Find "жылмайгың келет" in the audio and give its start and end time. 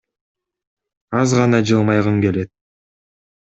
1.75-2.53